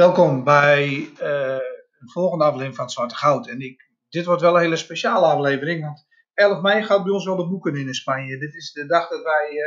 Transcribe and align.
Welkom 0.00 0.44
bij 0.44 1.10
uh, 1.22 1.60
een 2.00 2.10
volgende 2.12 2.44
aflevering 2.44 2.76
van 2.76 2.90
Zwarte 2.90 3.14
Goud. 3.14 3.48
En 3.48 3.60
ik, 3.60 3.90
dit 4.08 4.24
wordt 4.24 4.42
wel 4.42 4.54
een 4.54 4.60
hele 4.60 4.76
speciale 4.76 5.26
aflevering, 5.26 5.84
want 5.84 6.06
11 6.34 6.60
mei 6.60 6.82
gaat 6.82 7.02
bij 7.04 7.12
ons 7.12 7.24
wel 7.24 7.36
de 7.36 7.48
boeken 7.48 7.74
in 7.74 7.86
in 7.86 7.94
Spanje. 7.94 8.38
Dit 8.38 8.54
is 8.54 8.72
de 8.72 8.86
dag 8.86 9.08
dat 9.08 9.22
wij 9.22 9.50
uh, 9.52 9.60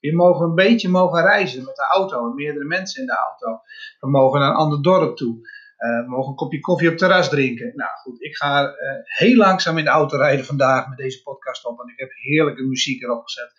weer 0.00 0.14
mogen 0.14 0.48
een 0.48 0.54
beetje 0.54 0.88
mogen 0.88 1.22
reizen 1.22 1.64
met 1.64 1.76
de 1.76 1.86
auto. 1.94 2.32
Meerdere 2.32 2.64
mensen 2.64 3.00
in 3.00 3.06
de 3.06 3.16
auto. 3.16 3.60
We 4.00 4.10
mogen 4.10 4.40
naar 4.40 4.50
een 4.50 4.56
ander 4.56 4.82
dorp 4.82 5.16
toe. 5.16 5.36
Uh, 5.36 6.04
we 6.04 6.10
mogen 6.10 6.30
een 6.30 6.36
kopje 6.36 6.60
koffie 6.60 6.90
op 6.90 6.96
terras 6.96 7.28
drinken. 7.28 7.72
Nou 7.74 7.90
goed, 8.02 8.22
ik 8.22 8.36
ga 8.36 8.74
heel 9.02 9.36
langzaam 9.36 9.78
in 9.78 9.84
de 9.84 9.90
auto 9.90 10.16
rijden 10.16 10.44
vandaag 10.44 10.88
met 10.88 10.98
deze 10.98 11.22
podcast 11.22 11.66
op. 11.66 11.80
En 11.80 11.88
ik 11.92 11.98
heb 11.98 12.10
heerlijke 12.12 12.62
muziek 12.62 13.02
erop 13.02 13.22
gezet. 13.22 13.52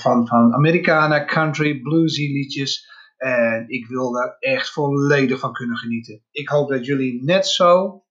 van, 0.00 0.26
van 0.26 0.54
Americana, 0.54 1.24
country, 1.24 1.80
bluesy 1.80 2.32
liedjes. 2.32 2.96
En 3.18 3.68
ik 3.68 3.86
wil 3.86 4.12
daar 4.12 4.36
echt 4.38 4.70
volledig 4.70 5.38
van 5.38 5.52
kunnen 5.52 5.76
genieten. 5.76 6.24
Ik 6.30 6.48
hoop 6.48 6.68
dat 6.68 6.86
jullie 6.86 7.24
net 7.24 7.46
zo 7.46 8.02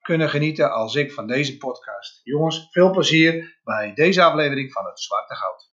kunnen 0.00 0.28
genieten 0.28 0.72
als 0.72 0.94
ik 0.94 1.12
van 1.12 1.26
deze 1.26 1.56
podcast. 1.56 2.20
Jongens, 2.22 2.68
veel 2.70 2.90
plezier 2.90 3.60
bij 3.62 3.94
deze 3.94 4.22
aflevering 4.22 4.72
van 4.72 4.84
het 4.84 5.00
Zwarte 5.00 5.34
Goud. 5.34 5.73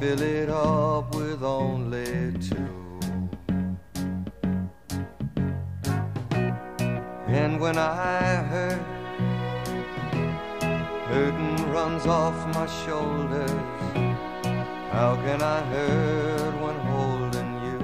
Fill 0.00 0.22
it 0.22 0.48
up 0.48 1.14
with 1.14 1.42
only 1.42 2.32
two. 2.48 2.56
And 7.28 7.60
when 7.60 7.76
I 7.76 8.36
hurt, 8.50 8.80
hurting 11.10 11.70
runs 11.70 12.06
off 12.06 12.34
my 12.54 12.66
shoulders. 12.82 13.50
How 14.90 15.16
can 15.16 15.42
I 15.42 15.60
hurt 15.72 16.54
when 16.62 16.76
holding 16.92 17.50
you? 17.66 17.78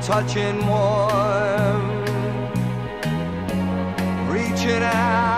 touching 0.00 0.66
warm, 0.66 1.77
reaching 4.68 4.82
out, 4.82 5.37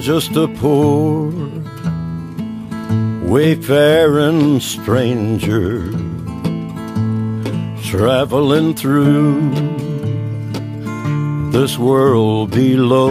Just 0.00 0.36
a 0.36 0.46
poor 0.46 1.32
wayfaring 3.24 4.60
stranger 4.60 5.90
traveling 7.82 8.74
through 8.74 9.50
this 11.50 11.76
world 11.78 12.50
below. 12.52 13.10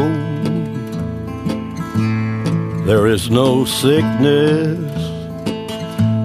There 2.85 3.07
is 3.07 3.29
no 3.29 3.65
sickness, 3.65 4.77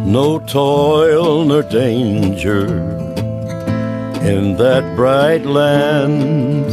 no 0.07 0.39
toil 0.47 1.45
nor 1.45 1.63
danger 1.63 2.67
in 4.23 4.57
that 4.59 4.95
bright 4.95 5.45
land 5.45 6.71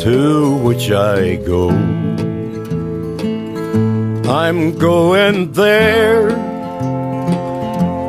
to 0.00 0.56
which 0.62 0.90
I 0.90 1.36
go. 1.36 2.01
I'm 4.24 4.78
going 4.78 5.52
there 5.52 6.28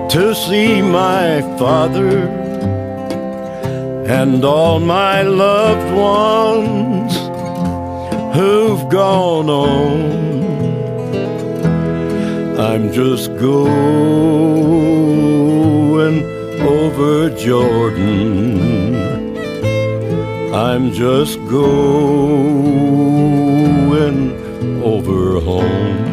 to 0.09 0.35
see 0.35 0.79
my 0.81 1.41
father 1.57 2.27
and 4.07 4.45
all 4.45 4.79
my 4.79 5.23
loved 5.23 5.91
ones 5.97 7.15
who've 8.35 8.87
gone 8.89 9.49
on. 9.49 10.13
I'm 12.59 12.93
just 12.93 13.35
going 13.37 13.83
over 16.61 17.29
Jordan. 17.35 18.93
I'm 20.53 20.91
just 20.91 21.39
going 21.49 22.03
over 24.83 25.39
home. 25.39 26.12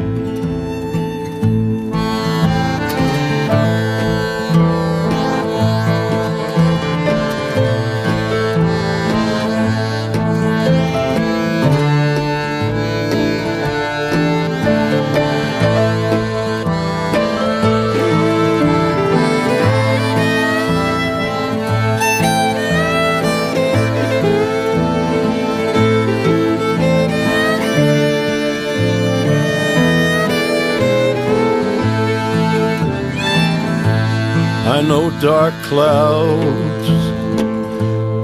Dark 35.20 35.52
clouds 35.64 36.88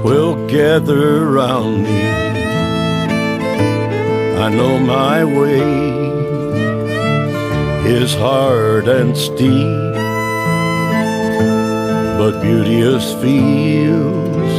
will 0.03 0.47
gather 0.47 1.27
around 1.27 1.83
me. 1.83 2.01
I 4.39 4.49
know 4.49 4.79
my 4.79 5.23
way 5.23 5.61
is 7.87 8.15
hard 8.15 8.87
and 8.87 9.15
steep, 9.15 9.93
but 12.17 12.41
beauteous 12.41 13.13
fields 13.21 14.53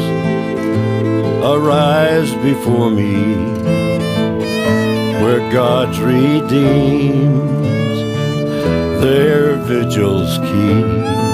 arise 1.45 2.33
before 2.37 2.89
me 2.89 3.35
where 5.25 5.51
God's 5.53 5.99
redeemed 5.99 7.65
their 9.03 9.57
vigils 9.57 10.39
keep. 10.39 11.28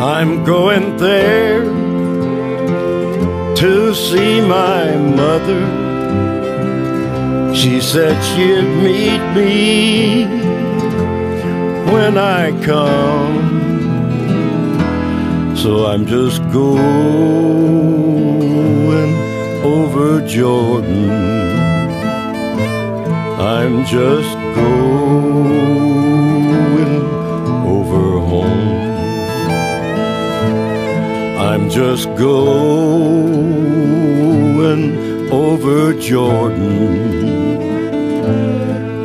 I'm 0.00 0.44
going 0.44 0.96
there 0.96 1.64
to 3.56 3.94
see 3.94 4.40
my 4.40 4.94
mother. 4.96 5.64
She 7.52 7.80
said 7.80 8.14
she'd 8.22 8.62
meet 8.84 9.20
me 9.34 10.24
when 11.92 12.16
I 12.16 12.52
come. 12.64 13.56
So 15.56 15.86
I'm 15.86 16.06
just 16.06 16.42
going 16.52 17.48
over 19.64 20.24
Jordan. 20.28 21.10
I'm 23.40 23.84
just 23.84 24.32
going 24.54 24.97
just 31.78 32.08
going 32.16 33.28
over 35.30 35.94
Jordan. 36.00 36.72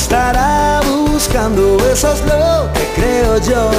Estará 0.00 0.81
buscando, 0.81 1.76
eso 1.93 2.12
es 2.12 2.20
lo 2.23 2.73
que 2.73 2.85
creo 2.97 3.38
yo. 3.38 3.70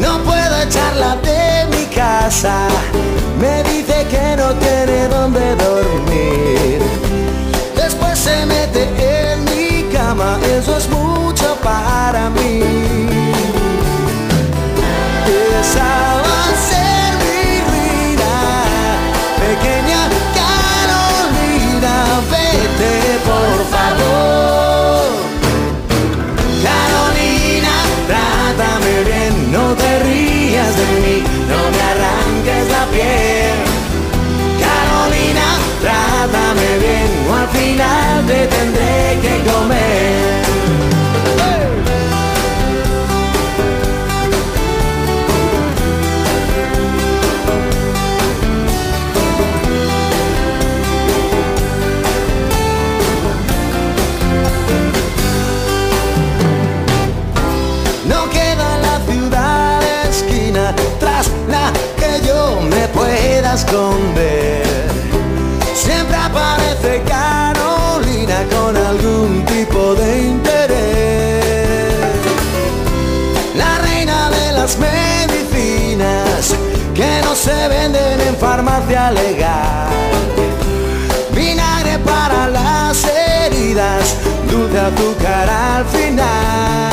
No 0.00 0.22
puedo 0.22 0.54
echarla 0.62 1.16
de 1.16 1.66
mi 1.74 1.84
casa, 1.86 2.68
me 3.40 3.62
dice 3.64 4.06
que 4.10 4.36
no 4.36 4.48
tiene 4.64 5.08
donde 5.08 5.56
dormir. 5.56 6.80
Después 7.74 8.18
se 8.18 8.44
mete 8.46 8.82
en 9.12 9.44
mi 9.44 9.90
cama, 9.94 10.38
eso 10.58 10.76
es 10.76 10.88
mucho 10.88 11.56
para 11.62 12.28
mí. 12.30 13.25
te 38.26 38.46
tendré 38.48 39.18
que 39.22 39.50
comer. 39.50 40.42
No 58.08 58.28
queda 58.30 58.78
la 58.78 58.98
ciudad 59.08 59.82
esquina 60.10 60.74
tras 60.98 61.30
la 61.48 61.72
que 61.96 62.26
yo 62.26 62.60
me 62.62 62.88
pueda 62.88 63.54
esconder. 63.54 64.66
Siempre 65.74 66.16
aparece 66.16 67.02
cara 67.06 67.55
con 68.66 68.76
algún 68.76 69.44
tipo 69.44 69.94
de 69.94 70.26
interés. 70.26 71.94
La 73.54 73.78
reina 73.78 74.28
de 74.30 74.52
las 74.54 74.76
medicinas 74.76 76.52
que 76.92 77.20
no 77.22 77.36
se 77.36 77.68
venden 77.68 78.20
en 78.22 78.34
farmacia 78.36 79.12
legal. 79.12 79.86
Vinagre 81.32 82.00
para 82.00 82.48
las 82.48 83.04
heridas, 83.04 84.16
dulce 84.50 84.78
azúcar 84.80 85.48
al 85.48 85.84
final. 85.86 86.90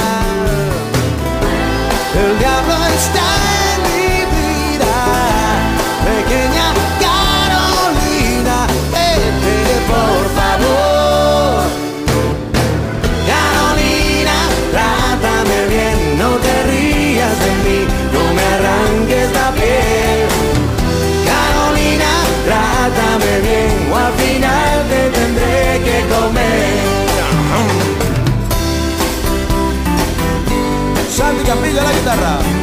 El 2.23 2.37
diablo 2.37 2.75
está 2.99 3.62
Santi 31.33 31.49
Campillo 31.49 31.79
a 31.79 31.83
la 31.83 31.91
guitarra. 31.91 32.62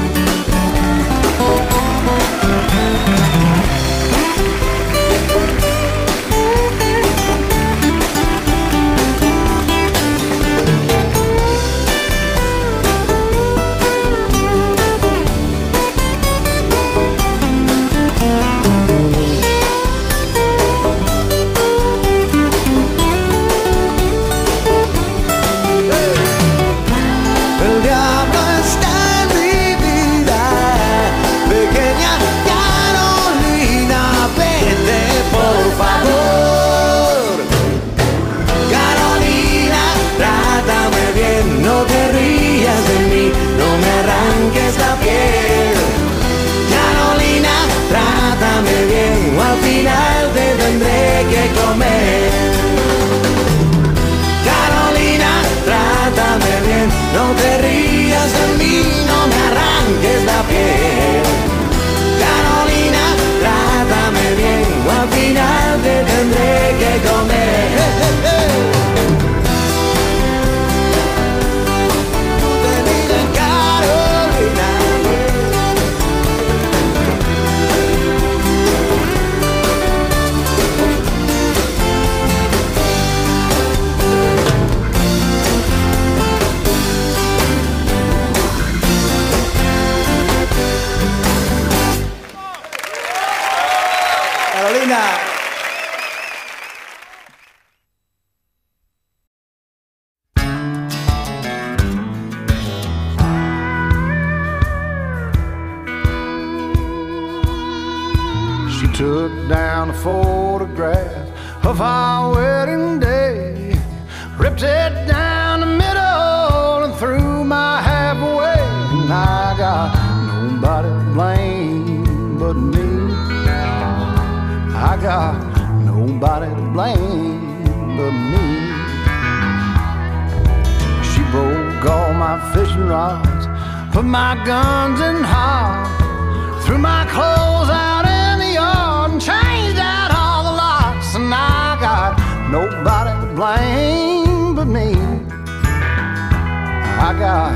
got 147.31 147.53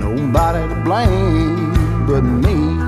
nobody 0.00 0.62
to 0.72 0.80
blame 0.86 2.06
but 2.06 2.22
me. 2.22 2.87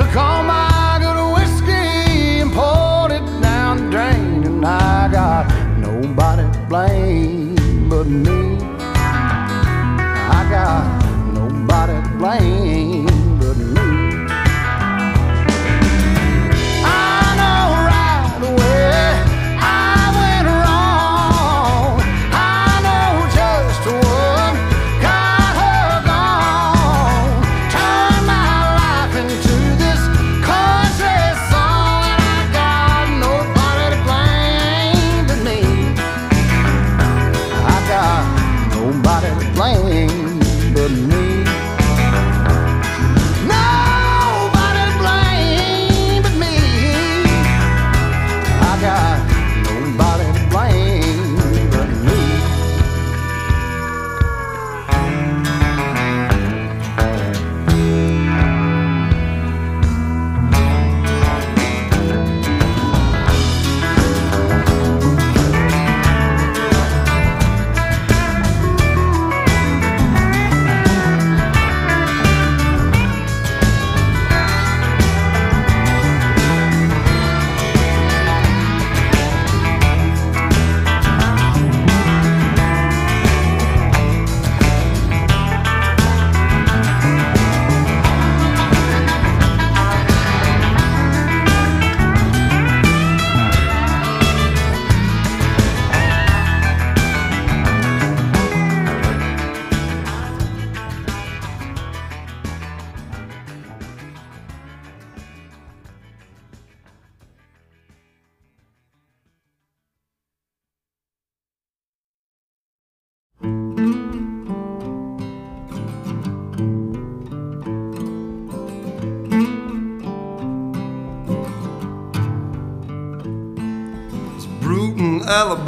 The. 0.00 0.16
on 0.16 0.29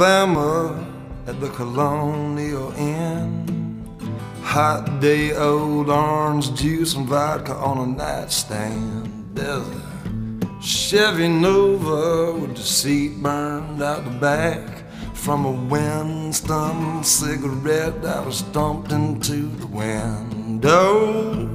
Alabama 0.03 0.85
at 1.27 1.39
the 1.39 1.47
Colonial 1.51 2.73
Inn. 2.73 3.87
Hot 4.41 4.99
day 4.99 5.31
old 5.31 5.89
orange 5.89 6.53
juice 6.55 6.93
and 6.93 7.07
vodka 7.07 7.53
on 7.53 7.77
a 7.77 7.85
nightstand. 7.87 9.09
There's 9.33 9.65
a 9.65 10.61
Chevy 10.61 11.29
Nova 11.29 12.37
with 12.37 12.57
the 12.57 12.63
seat 12.63 13.23
burned 13.23 13.81
out 13.81 14.03
the 14.03 14.11
back 14.19 14.83
from 15.13 15.45
a 15.45 15.51
Winston 15.51 17.01
cigarette 17.05 18.01
that 18.01 18.25
was 18.25 18.41
dumped 18.51 18.91
into 18.91 19.47
the 19.55 19.67
window. 19.67 21.47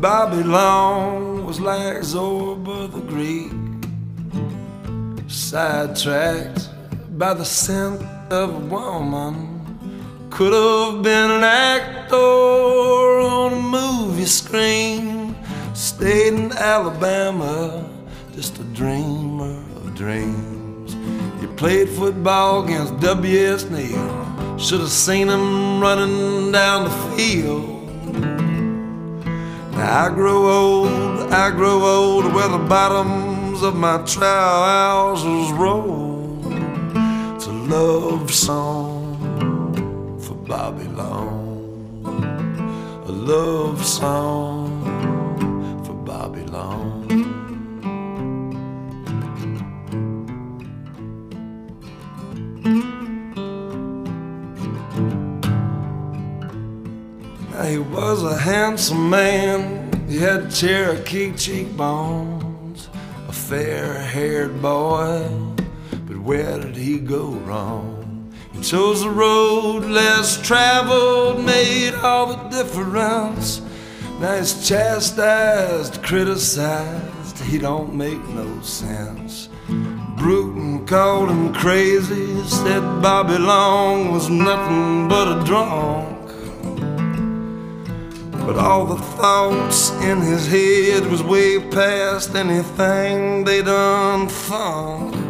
Bobby 0.00 0.42
Long 0.42 1.46
was 1.46 1.60
like 1.60 1.98
Zorba 1.98 2.90
the 2.92 3.02
Greek, 3.02 3.52
sidetracked 5.30 6.73
by 7.18 7.32
the 7.32 7.44
scent 7.44 8.02
of 8.32 8.54
a 8.54 8.58
woman. 8.58 9.60
Could 10.30 10.52
have 10.52 11.02
been 11.02 11.30
an 11.30 11.44
actor 11.44 12.16
on 12.16 13.52
a 13.52 13.56
movie 13.56 14.24
screen. 14.24 15.36
Stayed 15.74 16.34
in 16.34 16.52
Alabama, 16.52 17.88
just 18.34 18.58
a 18.58 18.64
dreamer 18.64 19.62
of 19.76 19.94
dreams. 19.94 20.96
He 21.40 21.46
played 21.56 21.88
football 21.88 22.64
against 22.64 22.98
W.S. 22.98 23.70
Neal. 23.70 24.58
Should 24.58 24.80
have 24.80 24.90
seen 24.90 25.28
him 25.28 25.80
running 25.80 26.50
down 26.50 26.84
the 26.84 27.16
field. 27.16 28.14
Now 29.72 30.06
I 30.06 30.08
grow 30.08 30.50
old, 30.50 31.32
I 31.32 31.50
grow 31.50 31.80
old 31.84 32.32
where 32.34 32.48
the 32.48 32.58
bottoms 32.58 33.62
of 33.62 33.76
my 33.76 33.98
trousers 33.98 35.52
roll. 35.52 36.13
Love 37.68 38.30
song 38.30 39.16
for 40.20 40.34
Bobby 40.34 40.84
Long, 40.84 42.04
a 43.06 43.10
love 43.10 43.82
song 43.82 44.84
for 45.82 45.94
Bobby 45.94 46.42
Long. 46.42 47.08
He 57.66 57.78
was 57.78 58.22
a 58.24 58.36
handsome 58.36 59.08
man. 59.08 59.90
He 60.06 60.18
had 60.18 60.50
Cherokee 60.50 61.32
cheekbones, 61.32 62.90
a 63.26 63.32
fair 63.32 63.94
haired 63.94 64.60
boy. 64.60 65.53
Where 66.24 66.58
did 66.58 66.76
he 66.76 67.00
go 67.00 67.32
wrong? 67.44 68.32
He 68.54 68.62
chose 68.62 69.02
the 69.02 69.10
road 69.10 69.84
less 69.84 70.40
traveled, 70.40 71.44
made 71.44 71.92
all 71.96 72.28
the 72.28 72.48
difference. 72.48 73.60
Now 74.20 74.38
he's 74.38 74.66
chastised, 74.66 76.02
criticized, 76.02 77.40
he 77.40 77.58
don't 77.58 77.94
make 77.94 78.26
no 78.30 78.58
sense. 78.62 79.50
Brewton 80.16 80.86
called 80.86 81.28
him 81.28 81.52
crazy, 81.52 82.42
said 82.44 82.80
Bobby 83.02 83.36
Long 83.36 84.10
was 84.10 84.30
nothing 84.30 85.08
but 85.08 85.28
a 85.28 85.44
drunk. 85.44 86.26
But 88.46 88.56
all 88.56 88.86
the 88.86 89.02
thoughts 89.20 89.90
in 90.00 90.22
his 90.22 90.46
head 90.46 91.04
was 91.10 91.22
way 91.22 91.60
past 91.70 92.34
anything 92.34 93.44
they 93.44 93.60
done 93.60 94.26
thought. 94.28 95.23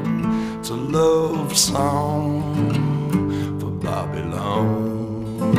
It's 0.64 0.70
a 0.70 0.76
love 0.76 1.54
song 1.58 2.40
for 3.60 3.70
Bobby 3.70 4.22
Long, 4.22 5.58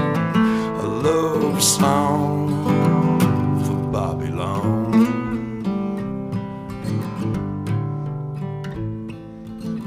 a 0.79 0.87
love 0.87 1.61
song 1.61 2.49
for 3.63 3.75
Bobby 3.91 4.31
Long. 4.31 5.61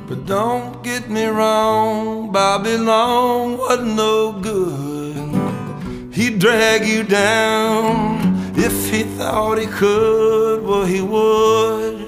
But 0.06 0.24
don't 0.24 0.84
get 0.84 1.10
me 1.10 1.24
wrong, 1.24 2.30
Bobby 2.30 2.76
Long 2.76 3.58
wasn't 3.58 3.96
no 3.96 4.30
good. 4.40 6.14
He'd 6.14 6.38
drag 6.38 6.86
you 6.86 7.02
down 7.02 8.54
if 8.56 8.88
he 8.88 9.02
thought 9.02 9.58
he 9.58 9.66
could. 9.66 10.62
Well, 10.62 10.84
he 10.84 11.00
would 11.00 12.06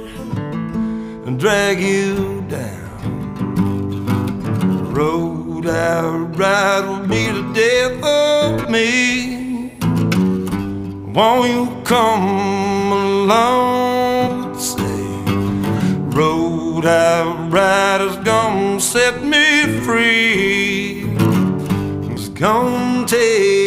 and 1.27 1.40
drag 1.40 1.81
you 1.81 2.39
road 4.90 5.66
I 5.66 6.09
ride 6.09 6.85
will 6.87 7.07
be 7.07 7.26
the 7.31 7.42
death 7.55 8.03
of 8.05 8.70
me. 8.70 9.72
Won't 11.12 11.50
you 11.50 11.83
come 11.85 12.92
along? 12.92 14.59
Say, 14.59 15.07
road 16.16 16.87
I 16.87 17.48
ride 17.48 18.00
is 18.00 18.16
gonna 18.16 18.81
set 18.81 19.22
me 19.22 19.81
free. 19.85 21.05
It's 22.12 22.29
gonna 22.29 23.07
take 23.07 23.60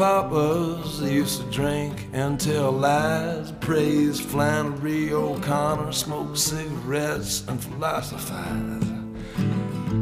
friend 0.00 0.24
of 0.24 0.30
my 0.30 0.38
papa's. 0.38 1.02
Used 1.02 1.40
to 1.42 1.50
drink 1.50 2.06
and 2.12 2.40
tell 2.40 2.72
lies, 2.72 3.52
praise 3.60 4.20
Flannery 4.20 5.12
O'Connor, 5.12 5.92
smoke 5.92 6.36
cigarettes 6.36 7.44
and 7.48 7.62
philosophize. 7.62 8.84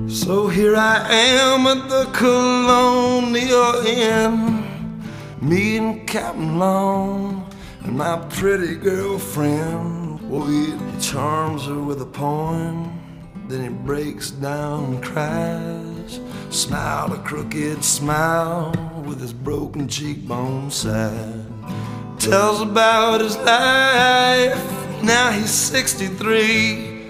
So 0.09 0.49
here 0.49 0.77
I 0.77 1.07
am 1.11 1.67
at 1.67 1.89
the 1.89 2.05
Colonial 2.13 3.87
Inn, 3.87 5.03
meeting 5.41 6.07
Captain 6.07 6.59
Long 6.59 7.51
and 7.83 7.97
my 7.97 8.19
pretty 8.31 8.77
girlfriend. 8.77 10.21
Well, 10.31 10.47
he 10.47 10.75
charms 11.01 11.67
her 11.67 11.81
with 11.81 12.03
a 12.03 12.07
poem. 12.07 12.95
Then 13.49 13.63
he 13.63 13.71
breaks 13.71 14.31
down 14.31 14.85
and 14.85 15.03
cries. 15.03 16.21
Smiled 16.51 17.13
a 17.13 17.19
crooked 17.23 17.83
smile 17.83 18.73
with 19.09 19.21
his 19.21 19.33
broken 19.33 19.89
cheekbone 19.89 20.71
sad. 20.71 21.45
Tells 22.19 22.61
about 22.61 23.23
his 23.23 23.37
life. 23.39 25.03
Now 25.03 25.31
he's 25.31 25.51
63. 25.51 27.09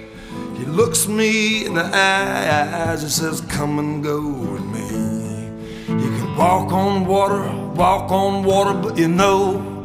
He 0.57 0.65
looks 0.65 1.09
me 1.09 1.67
in 1.67 1.75
the 1.75 1.85
eyes 1.85 3.03
and 3.03 3.11
says, 3.11 3.41
Come 3.43 3.81
and 3.81 4.03
go 4.05 4.21
with 4.29 4.65
me. 4.67 5.49
You 5.89 6.09
can 6.19 6.37
walk 6.37 6.73
on 6.73 7.05
water, 7.05 7.51
walk 7.75 8.13
on 8.13 8.45
water, 8.45 8.75
but 8.75 8.97
you 8.97 9.09
know 9.09 9.85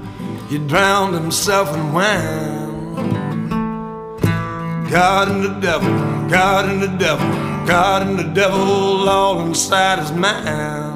he 0.50 0.60
drowned 0.60 1.16
himself 1.16 1.76
in 1.76 1.94
wine. 1.94 3.10
God 4.92 5.30
and 5.32 5.44
the 5.44 5.60
devil, 5.60 5.90
God 6.30 6.70
and 6.70 6.80
the 6.80 6.96
devil, 6.98 7.28
God 7.66 8.06
and 8.06 8.20
the 8.20 8.32
devil 8.36 9.10
all 9.10 9.42
inside 9.42 9.98
his 9.98 10.12
mind. 10.12 10.93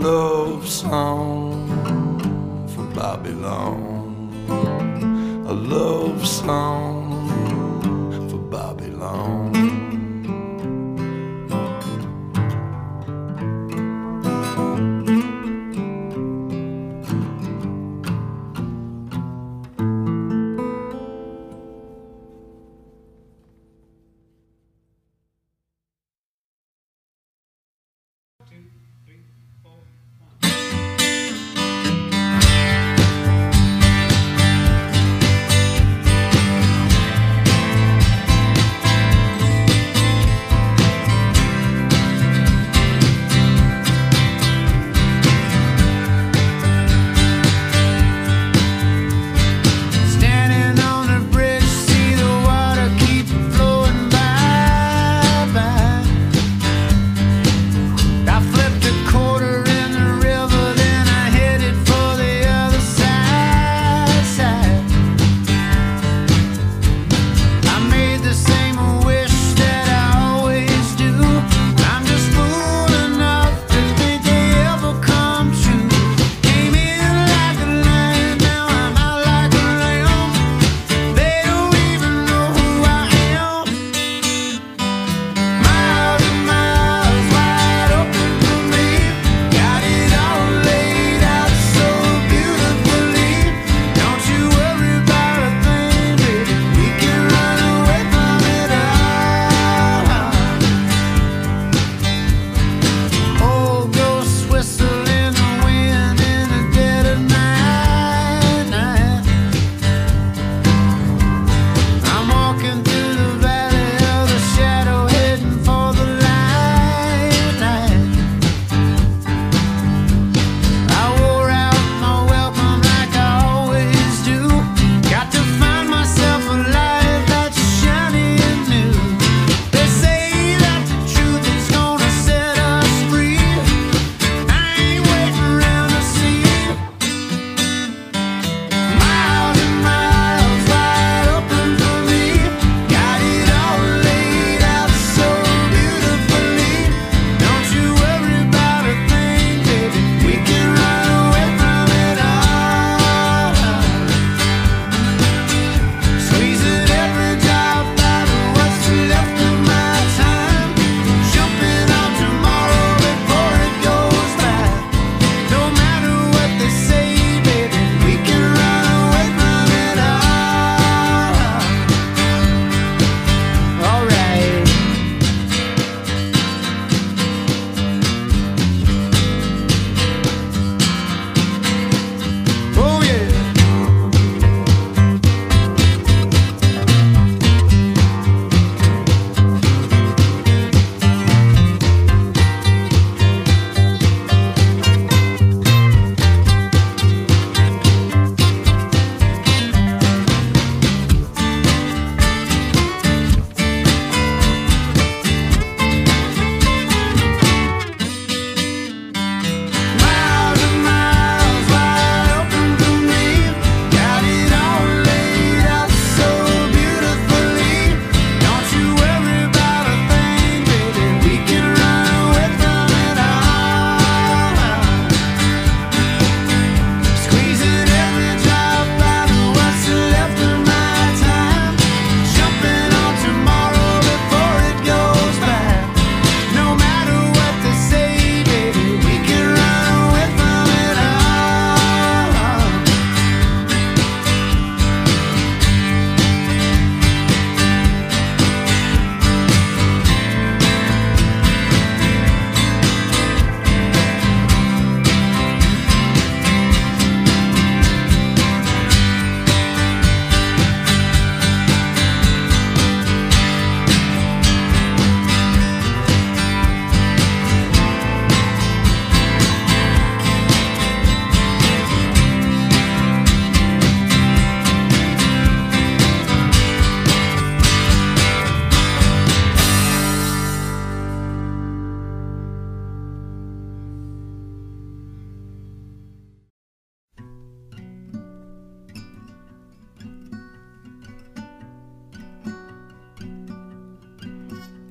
Love 0.00 0.68
song 0.68 1.66
for 2.68 2.84
Bobby 2.94 3.32
Long, 3.32 4.30
a 5.48 5.52
love 5.52 6.24
song 6.24 6.97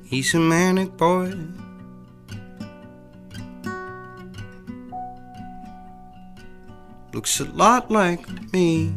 He's 0.08 0.32
a 0.32 0.38
manic 0.40 0.96
boy. 0.96 1.34
Looks 7.12 7.40
a 7.40 7.44
lot 7.44 7.90
like 7.90 8.26
me. 8.50 8.90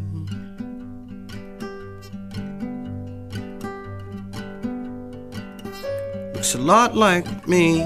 Looks 6.34 6.56
a 6.56 6.60
lot 6.60 6.96
like 6.96 7.46
me. 7.46 7.82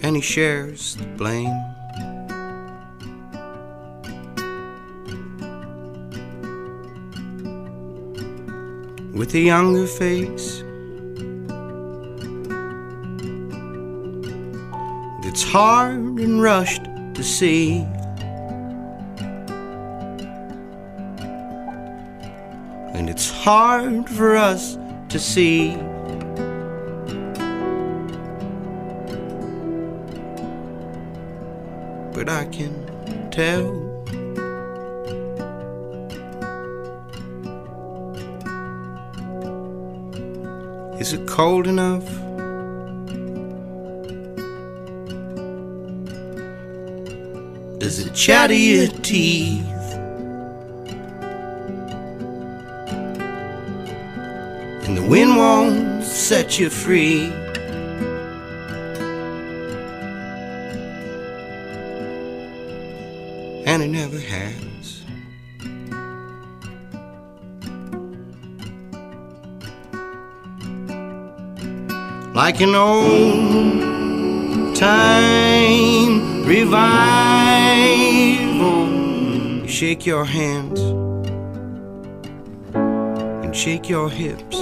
And 0.00 0.16
he 0.16 0.22
shares 0.22 0.96
the 0.96 1.04
blame. 1.18 1.67
With 9.18 9.34
a 9.34 9.40
younger 9.40 9.84
face 9.84 10.62
that's 15.24 15.42
hard 15.42 15.98
and 15.98 16.40
rushed 16.40 16.84
to 17.14 17.24
see. 17.24 17.80
And 22.94 23.10
it's 23.10 23.28
hard 23.28 24.08
for 24.08 24.36
us 24.36 24.78
to 25.08 25.18
see. 25.18 25.74
But 32.14 32.28
I 32.28 32.44
can 32.52 33.30
tell. 33.32 33.87
Is 41.00 41.12
it 41.12 41.28
cold 41.28 41.68
enough? 41.68 42.04
Does 47.78 48.04
it 48.04 48.12
chatter 48.14 48.52
your 48.52 48.88
teeth? 48.88 49.64
And 54.84 54.96
the 54.96 55.06
wind 55.08 55.36
won't 55.36 56.02
set 56.02 56.58
you 56.58 56.68
free. 56.68 57.26
And 63.64 63.82
it 63.84 63.88
never 63.88 64.18
has. 64.18 64.67
Like 72.38 72.60
an 72.60 72.74
old 72.76 73.82
time 74.76 76.44
revival. 76.46 76.86
Shake 79.66 80.06
your 80.06 80.24
hands 80.24 80.78
and 83.42 83.56
shake 83.56 83.88
your 83.88 84.08
hips. 84.08 84.56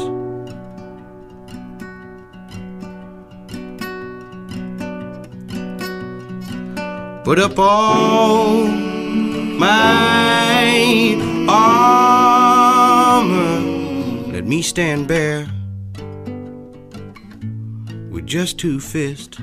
Put 7.24 7.38
up 7.38 7.58
all 7.58 8.64
my 9.58 9.84
armor. 11.46 12.32
Let 14.32 14.46
me 14.46 14.62
stand 14.62 15.06
bare 15.08 15.55
just 18.36 18.58
two 18.58 18.78
fists. 18.78 19.38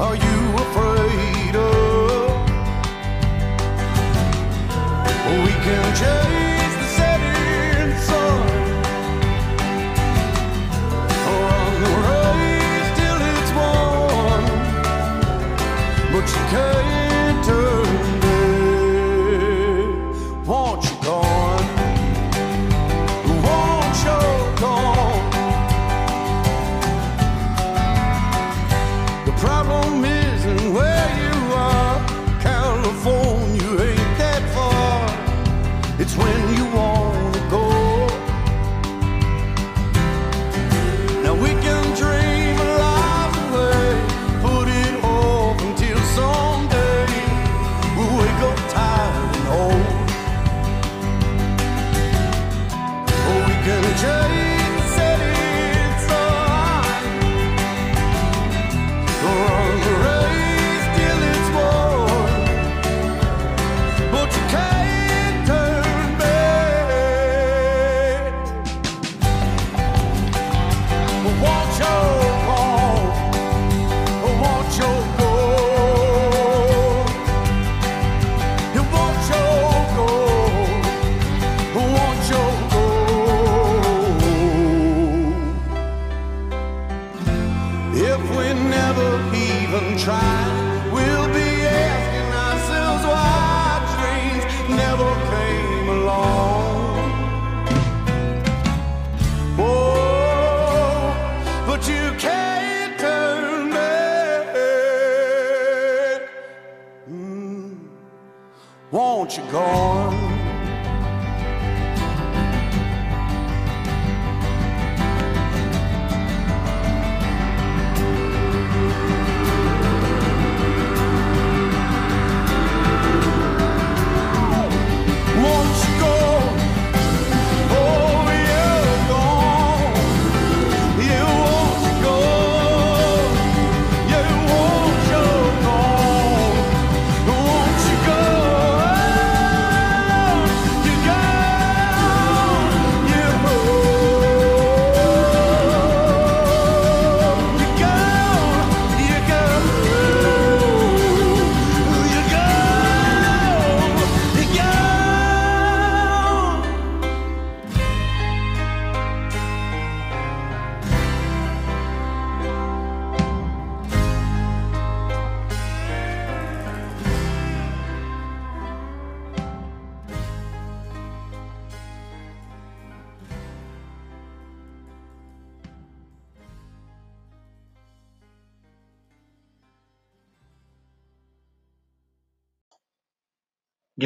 Are 0.00 0.16
you 0.16 0.29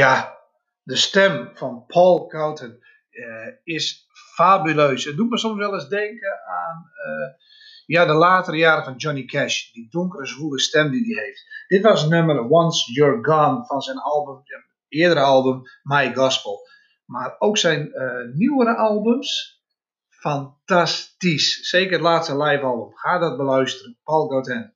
Ja, 0.05 0.39
de 0.83 0.97
stem 0.97 1.51
van 1.55 1.85
Paul 1.87 2.27
Cowton 2.27 2.79
eh, 3.11 3.55
is 3.63 4.07
fabuleus. 4.35 5.05
Het 5.05 5.17
doet 5.17 5.31
me 5.31 5.39
soms 5.39 5.59
wel 5.59 5.75
eens 5.75 5.89
denken 5.89 6.41
aan 6.47 6.91
eh, 7.05 7.45
ja, 7.87 8.05
de 8.05 8.13
latere 8.13 8.57
jaren 8.57 8.85
van 8.85 8.97
Johnny 8.97 9.25
Cash. 9.25 9.73
Die 9.73 9.89
donkere, 9.91 10.27
zwoele 10.27 10.61
stem 10.61 10.91
die 10.91 11.15
hij 11.15 11.25
heeft. 11.25 11.45
Dit 11.67 11.83
was 11.83 12.09
nummer 12.09 12.49
Once 12.49 12.93
You're 12.93 13.25
Gone 13.25 13.67
van 13.67 13.81
zijn 13.81 13.99
album, 13.99 14.43
eerdere 14.89 15.21
album 15.21 15.63
My 15.83 16.15
Gospel. 16.15 16.69
Maar 17.05 17.37
ook 17.39 17.59
zijn 17.59 17.93
eh, 17.93 18.35
nieuwere 18.35 18.77
albums, 18.77 19.63
fantastisch. 20.09 21.69
Zeker 21.69 21.93
het 21.93 22.01
laatste 22.01 22.37
live 22.37 22.65
album. 22.65 22.97
Ga 22.97 23.19
dat 23.19 23.37
beluisteren. 23.37 23.99
Paul 24.03 24.29
Gautin. 24.29 24.73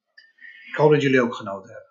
Ik 0.70 0.74
hoop 0.74 0.90
dat 0.90 1.02
jullie 1.02 1.22
ook 1.22 1.34
genoten 1.34 1.70
hebben. 1.72 1.87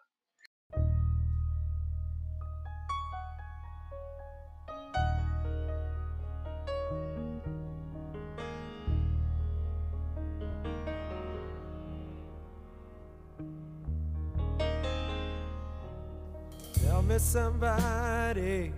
Somebody 17.20 18.72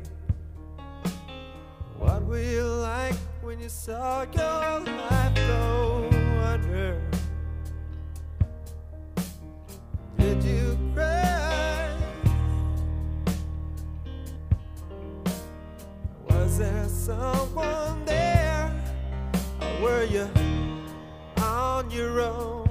What 1.98 2.26
were 2.26 2.42
you 2.42 2.64
like 2.64 3.16
when 3.42 3.60
you 3.60 3.68
saw 3.68 4.22
your 4.32 4.80
life 4.80 5.36
go 5.36 6.10
under? 6.46 7.02
Did 10.18 10.42
you 10.42 10.78
cry? 10.96 11.92
Was 16.30 16.60
there 16.60 16.88
someone 16.88 18.06
there? 18.06 18.72
Or 19.62 19.82
were 19.82 20.04
you 20.06 20.30
on 21.42 21.92
your 21.92 22.22
own? 22.22 22.69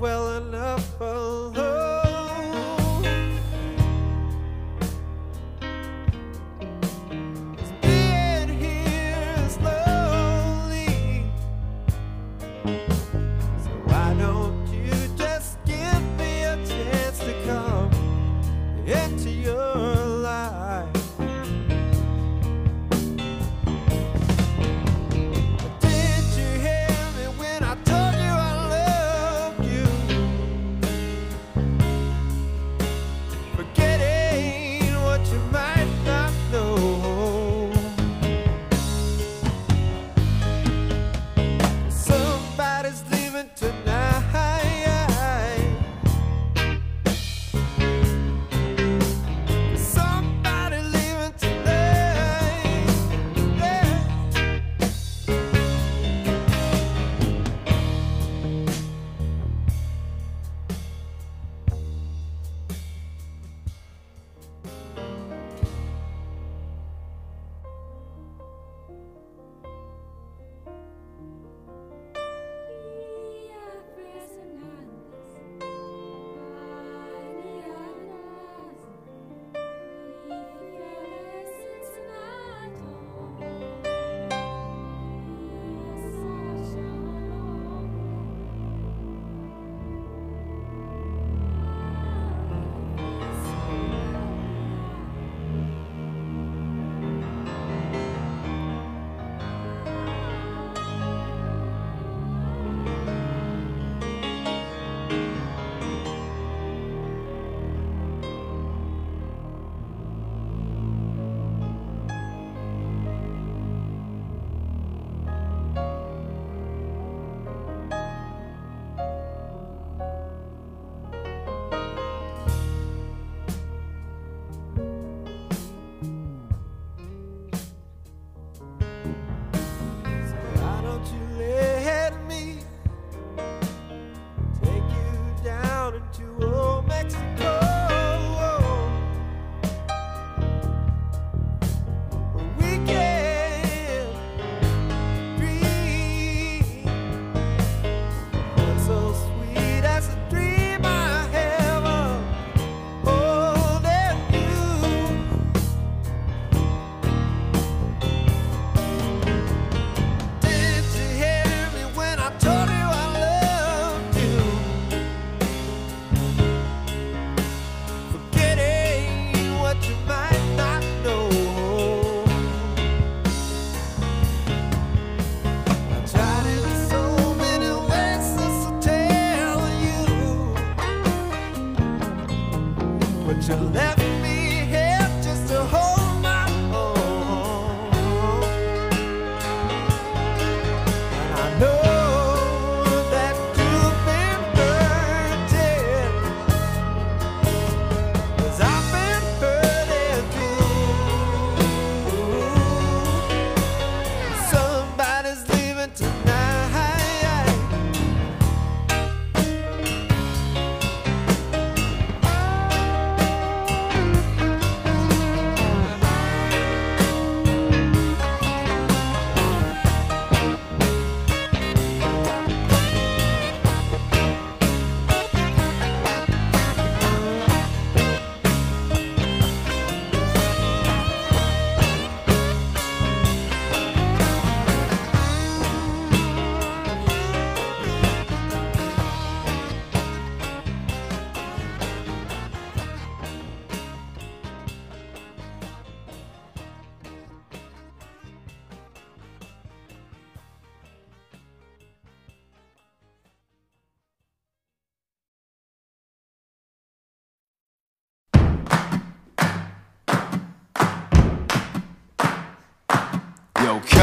Well 0.00 0.36
enough 0.36 1.00
alone? 1.00 1.63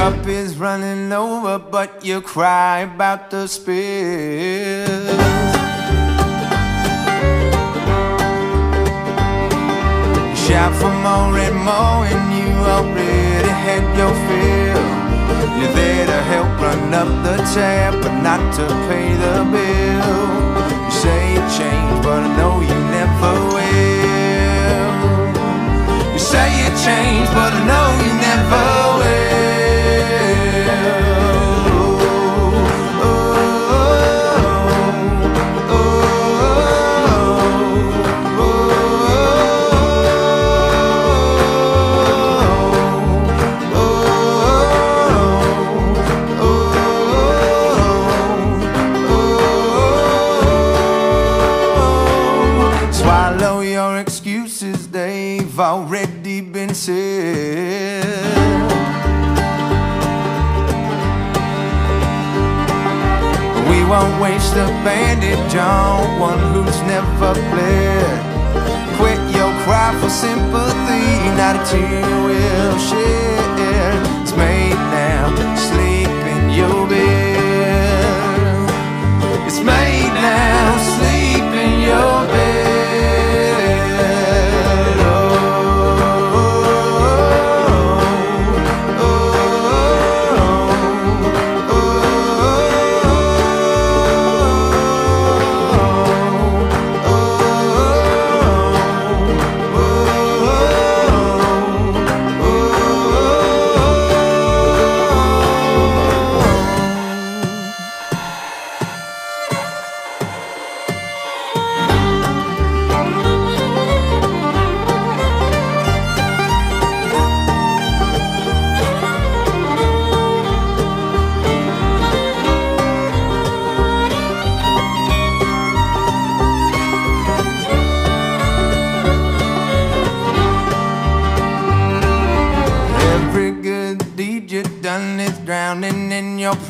Cup 0.01 0.25
is 0.25 0.57
running 0.57 1.13
over, 1.13 1.59
but 1.59 2.03
you 2.03 2.21
cry 2.21 2.79
about 2.79 3.29
the 3.29 3.45
spills. 3.45 4.89
Shout 10.43 10.73
for 10.81 10.93
more 11.05 11.37
and 11.45 11.57
more, 11.69 12.01
and 12.13 12.25
you 12.39 12.49
already 12.75 13.53
had 13.67 13.85
your 13.99 14.13
fill. 14.25 14.85
You're 15.59 15.75
there 15.81 16.05
to 16.13 16.19
help 16.33 16.51
run 16.65 16.93
up 17.01 17.09
the 17.25 17.37
tab, 17.53 17.93
but 18.01 18.15
not 18.27 18.41
to 18.57 18.65
pay 18.87 19.07
the 19.23 19.35
bill. 19.53 20.13
You 20.85 20.93
say 21.03 21.19
you 21.35 21.43
changed, 21.59 22.01
but 22.01 22.21
I 22.27 22.29
know 22.39 22.53
you 22.69 22.77
never 22.97 23.33
will. 23.55 24.85
You 26.13 26.21
say 26.31 26.47
you 26.61 26.69
changed, 26.87 27.31
but 27.37 27.51
I 27.53 27.61
know 27.69 27.87
you 28.03 28.11
never 28.29 28.90
Swallow 28.90 28.90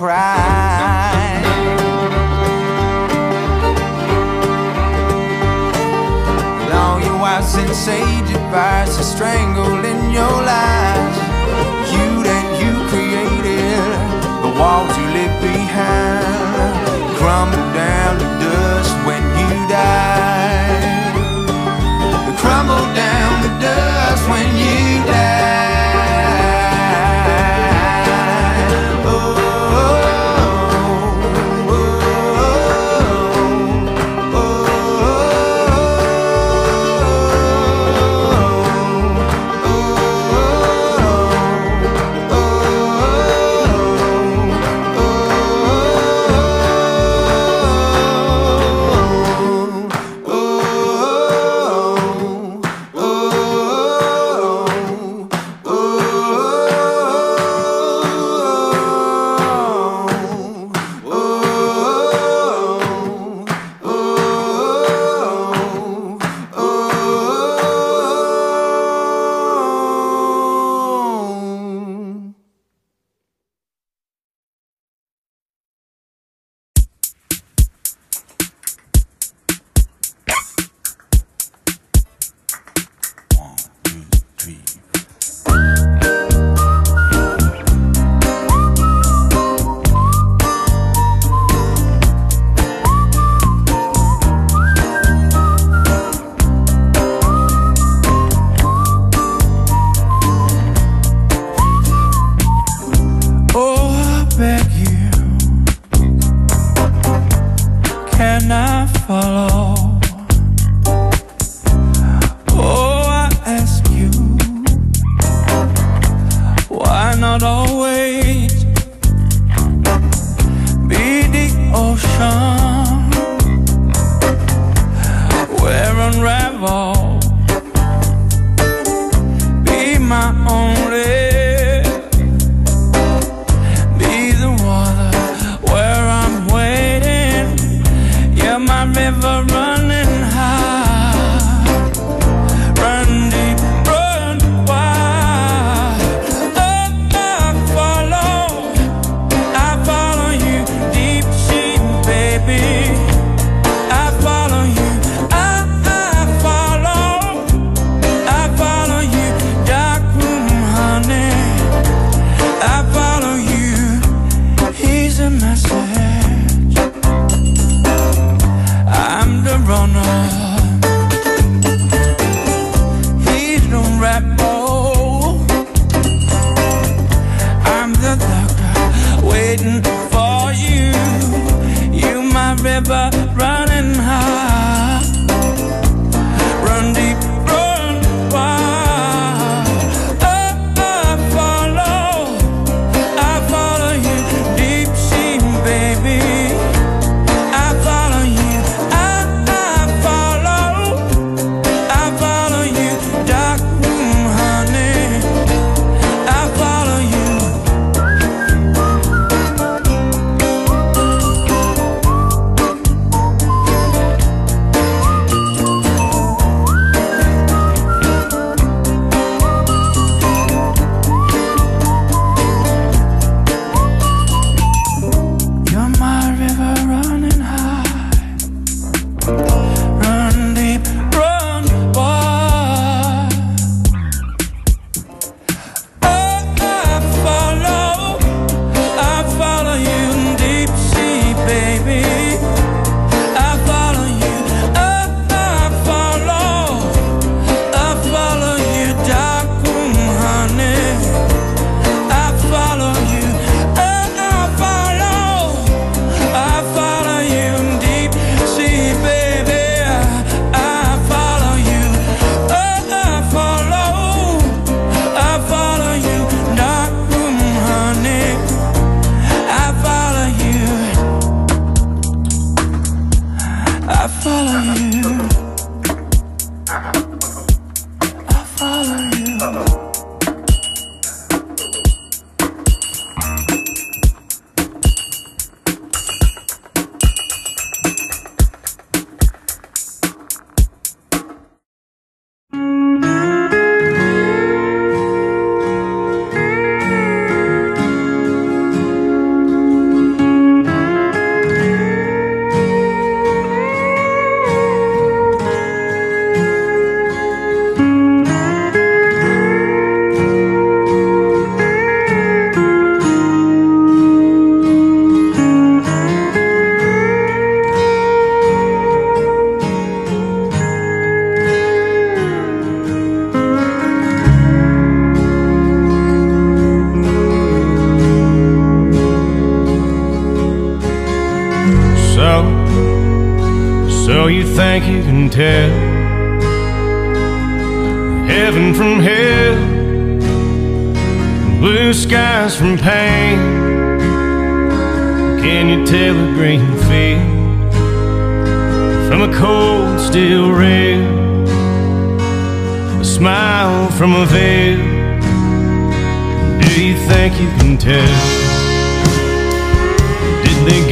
pride. 0.02 1.46
All 6.74 7.00
your 7.00 7.18
wise 7.20 7.54
and 7.56 7.70
sage 7.76 8.30
advice 8.32 8.98
is 8.98 9.12
strangled 9.12 9.86
in 9.86 10.10
your 10.10 10.36
lies. 10.50 10.81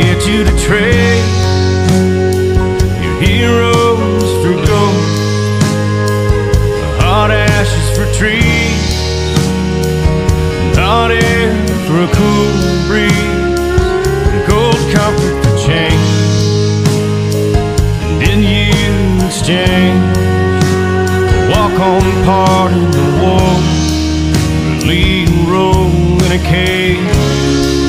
get 0.04 0.26
you 0.26 0.46
to 0.46 0.52
trade 0.58 1.26
your 3.04 3.16
heroes 3.20 4.30
for 4.42 4.54
gold, 4.66 5.04
hot 7.04 7.32
ashes 7.32 7.88
for 7.98 8.06
trees, 8.18 8.86
hot 10.78 11.12
air 11.12 11.52
for 11.86 11.98
a 12.08 12.10
cool 12.16 12.52
breeze, 12.88 13.60
and 14.32 14.42
gold 14.48 14.80
comfort 14.96 15.36
for 15.44 15.54
change. 15.68 16.12
And 18.06 18.22
then 18.22 18.40
you 18.42 18.72
exchange 19.28 20.18
a 21.28 21.50
walk 21.52 21.78
on 21.78 22.04
part 22.24 22.72
in 22.72 22.90
the 23.00 23.08
war, 23.22 23.52
lead 24.88 25.30
role 25.52 26.24
in 26.24 26.32
a 26.32 26.42
cage. 26.48 27.89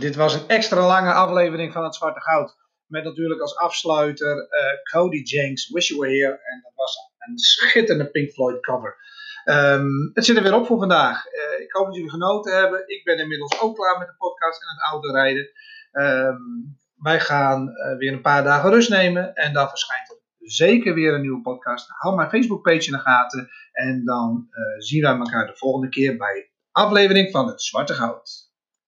Dit 0.00 0.16
was 0.16 0.34
een 0.34 0.48
extra 0.48 0.86
lange 0.86 1.12
aflevering 1.12 1.72
van 1.72 1.84
het 1.84 1.94
Zwarte 1.94 2.20
Goud. 2.20 2.56
Met 2.86 3.04
natuurlijk 3.04 3.40
als 3.40 3.56
afsluiter 3.56 4.48
eh, 4.48 4.82
Cody 4.92 5.22
Jenks, 5.22 5.70
Wish 5.70 5.88
You 5.88 6.00
Were 6.00 6.12
Here. 6.12 6.32
En 6.32 6.60
dat 6.62 6.72
was 6.74 6.96
een 7.18 7.38
schitterende 7.38 8.10
Pink 8.10 8.30
Floyd 8.30 8.60
cover. 8.60 8.96
Ehm, 9.44 9.88
het 10.12 10.24
zit 10.24 10.36
er 10.36 10.42
weer 10.42 10.54
op 10.54 10.66
voor 10.66 10.78
vandaag. 10.78 11.26
Eh, 11.26 11.60
ik 11.60 11.72
hoop 11.72 11.86
dat 11.86 11.94
jullie 11.94 12.10
genoten 12.10 12.56
hebben. 12.56 12.82
Ik 12.86 13.04
ben 13.04 13.18
inmiddels 13.18 13.60
ook 13.60 13.76
klaar 13.76 13.98
met 13.98 14.08
de 14.08 14.14
podcast 14.18 14.62
en 14.62 14.68
het 14.68 14.92
autorijden. 14.92 15.50
Ehm 15.92 16.78
wij 16.96 17.20
gaan 17.20 17.68
eh, 17.68 17.96
weer 17.96 18.12
een 18.12 18.20
paar 18.20 18.44
dagen 18.44 18.70
rust 18.70 18.90
nemen. 18.90 19.34
En 19.34 19.52
dan 19.52 19.68
verschijnt 19.68 20.10
er 20.10 20.18
zeker 20.38 20.94
weer 20.94 21.14
een 21.14 21.20
nieuwe 21.20 21.40
podcast. 21.40 21.88
Hou 21.88 22.16
mijn 22.16 22.28
Facebookpage 22.28 22.86
in 22.86 22.92
de 22.92 22.98
gaten. 22.98 23.48
En 23.72 24.04
dan 24.04 24.48
zien 24.78 25.02
wij 25.02 25.16
elkaar 25.16 25.46
de 25.46 25.56
volgende 25.56 25.88
keer 25.88 26.16
bij 26.16 26.50
aflevering 26.72 27.30
van 27.30 27.46
het 27.46 27.62
Zwarte 27.62 27.94
Goud. 27.94 28.39